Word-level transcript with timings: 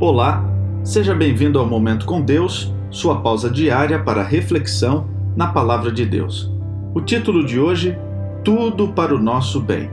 Olá, 0.00 0.44
seja 0.84 1.12
bem-vindo 1.12 1.58
ao 1.58 1.66
Momento 1.66 2.06
com 2.06 2.22
Deus, 2.22 2.72
sua 2.88 3.20
pausa 3.20 3.50
diária 3.50 3.98
para 3.98 4.22
reflexão 4.22 5.08
na 5.36 5.48
Palavra 5.48 5.90
de 5.90 6.06
Deus. 6.06 6.52
O 6.94 7.00
título 7.00 7.44
de 7.44 7.58
hoje: 7.58 7.98
Tudo 8.44 8.92
para 8.92 9.12
o 9.12 9.18
nosso 9.18 9.60
bem. 9.60 9.90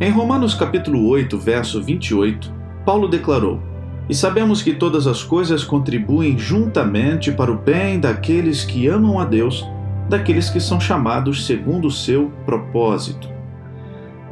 Em 0.00 0.10
Romanos 0.10 0.54
capítulo 0.54 1.06
8, 1.06 1.38
verso 1.38 1.80
28, 1.80 2.52
Paulo 2.84 3.06
declarou: 3.06 3.60
E 4.08 4.14
sabemos 4.14 4.60
que 4.60 4.74
todas 4.74 5.06
as 5.06 5.22
coisas 5.22 5.62
contribuem 5.62 6.36
juntamente 6.36 7.30
para 7.30 7.52
o 7.52 7.56
bem 7.56 8.00
daqueles 8.00 8.64
que 8.64 8.88
amam 8.88 9.20
a 9.20 9.24
Deus, 9.24 9.64
daqueles 10.08 10.50
que 10.50 10.58
são 10.58 10.80
chamados 10.80 11.46
segundo 11.46 11.86
o 11.86 11.92
seu 11.92 12.32
propósito. 12.44 13.28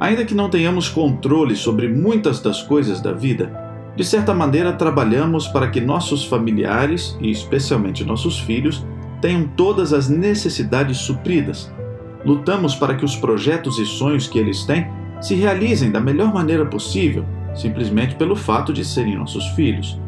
Ainda 0.00 0.24
que 0.24 0.34
não 0.34 0.50
tenhamos 0.50 0.88
controle 0.88 1.54
sobre 1.54 1.86
muitas 1.86 2.40
das 2.40 2.60
coisas 2.60 3.00
da 3.00 3.12
vida, 3.12 3.63
de 3.96 4.04
certa 4.04 4.34
maneira, 4.34 4.72
trabalhamos 4.72 5.46
para 5.46 5.68
que 5.70 5.80
nossos 5.80 6.24
familiares, 6.24 7.16
e 7.20 7.30
especialmente 7.30 8.04
nossos 8.04 8.40
filhos, 8.40 8.84
tenham 9.20 9.46
todas 9.56 9.92
as 9.92 10.08
necessidades 10.08 10.98
supridas. 10.98 11.72
Lutamos 12.24 12.74
para 12.74 12.96
que 12.96 13.04
os 13.04 13.14
projetos 13.14 13.78
e 13.78 13.86
sonhos 13.86 14.26
que 14.26 14.38
eles 14.38 14.64
têm 14.64 14.88
se 15.20 15.34
realizem 15.34 15.92
da 15.92 16.00
melhor 16.00 16.34
maneira 16.34 16.66
possível, 16.66 17.24
simplesmente 17.54 18.16
pelo 18.16 18.34
fato 18.34 18.72
de 18.72 18.84
serem 18.84 19.16
nossos 19.16 19.46
filhos. 19.50 20.00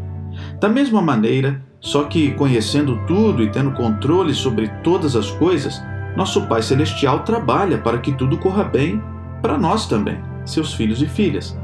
Da 0.61 0.69
mesma 0.69 1.01
maneira, 1.01 1.63
só 1.81 2.05
que 2.05 2.33
conhecendo 2.33 2.99
tudo 3.07 3.43
e 3.43 3.51
tendo 3.51 3.73
controle 3.73 4.35
sobre 4.35 4.69
todas 4.83 5.15
as 5.15 5.31
coisas, 5.31 5.81
nosso 6.17 6.47
Pai 6.47 6.61
Celestial 6.61 7.21
trabalha 7.21 7.79
para 7.79 7.99
que 7.99 8.13
tudo 8.13 8.37
corra 8.39 8.65
bem 8.65 9.01
para 9.41 9.57
nós 9.57 9.87
também, 9.87 10.19
seus 10.45 10.75
filhos 10.75 11.01
e 11.01 11.07
filhas. 11.07 11.57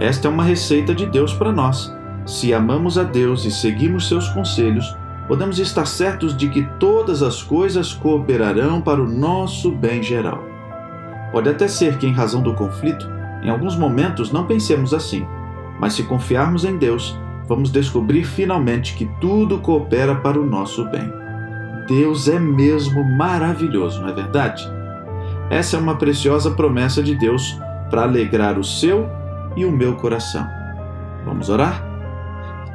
Esta 0.00 0.28
é 0.28 0.30
uma 0.30 0.42
receita 0.42 0.94
de 0.94 1.04
Deus 1.04 1.34
para 1.34 1.52
nós. 1.52 1.94
Se 2.24 2.54
amamos 2.54 2.96
a 2.96 3.02
Deus 3.02 3.44
e 3.44 3.50
seguimos 3.50 4.08
seus 4.08 4.30
conselhos, 4.30 4.96
podemos 5.28 5.58
estar 5.58 5.84
certos 5.84 6.34
de 6.34 6.48
que 6.48 6.62
todas 6.78 7.22
as 7.22 7.42
coisas 7.42 7.92
cooperarão 7.92 8.80
para 8.80 9.02
o 9.02 9.06
nosso 9.06 9.70
bem 9.70 10.02
geral. 10.02 10.42
Pode 11.30 11.50
até 11.50 11.68
ser 11.68 11.98
que, 11.98 12.06
em 12.06 12.14
razão 12.14 12.42
do 12.42 12.54
conflito, 12.54 13.06
em 13.42 13.50
alguns 13.50 13.76
momentos 13.76 14.32
não 14.32 14.46
pensemos 14.46 14.94
assim, 14.94 15.26
mas 15.78 15.92
se 15.92 16.02
confiarmos 16.04 16.64
em 16.64 16.78
Deus, 16.78 17.18
vamos 17.46 17.70
descobrir 17.70 18.24
finalmente 18.24 18.94
que 18.94 19.04
tudo 19.20 19.58
coopera 19.58 20.14
para 20.14 20.40
o 20.40 20.46
nosso 20.46 20.88
bem. 20.88 21.12
Deus 21.86 22.26
é 22.26 22.38
mesmo 22.38 23.04
maravilhoso, 23.04 24.00
não 24.00 24.08
é 24.08 24.14
verdade? 24.14 24.66
Essa 25.50 25.76
é 25.76 25.80
uma 25.80 25.96
preciosa 25.96 26.52
promessa 26.52 27.02
de 27.02 27.14
Deus 27.14 27.60
para 27.90 28.02
alegrar 28.02 28.58
o 28.58 28.64
seu 28.64 29.19
e 29.56 29.64
o 29.64 29.72
meu 29.72 29.96
coração. 29.96 30.46
Vamos 31.24 31.48
orar? 31.48 31.84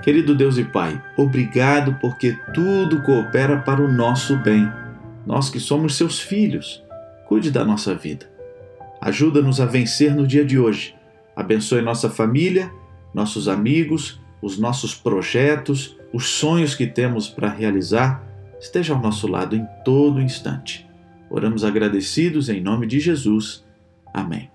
Querido 0.03 0.35
Deus 0.35 0.57
e 0.57 0.63
Pai, 0.63 1.01
obrigado 1.17 1.97
porque 1.99 2.37
tudo 2.53 3.01
coopera 3.01 3.57
para 3.61 3.81
o 3.81 3.91
nosso 3.91 4.37
bem. 4.37 4.71
Nós 5.25 5.49
que 5.49 5.59
somos 5.59 5.95
seus 5.95 6.19
filhos, 6.19 6.83
cuide 7.27 7.49
da 7.49 7.65
nossa 7.65 7.95
vida. 7.95 8.29
Ajuda-nos 9.01 9.59
a 9.59 9.65
vencer 9.65 10.15
no 10.15 10.27
dia 10.27 10.45
de 10.45 10.59
hoje. 10.59 10.95
Abençoe 11.35 11.81
nossa 11.81 12.09
família, 12.09 12.71
nossos 13.13 13.47
amigos, 13.47 14.21
os 14.41 14.59
nossos 14.59 14.93
projetos, 14.93 15.97
os 16.13 16.27
sonhos 16.27 16.75
que 16.75 16.85
temos 16.85 17.27
para 17.27 17.49
realizar. 17.49 18.23
Esteja 18.59 18.93
ao 18.93 19.01
nosso 19.01 19.27
lado 19.27 19.55
em 19.55 19.65
todo 19.83 20.21
instante. 20.21 20.87
Oramos 21.29 21.63
agradecidos 21.63 22.47
em 22.47 22.61
nome 22.61 22.85
de 22.85 22.99
Jesus. 22.99 23.65
Amém. 24.13 24.54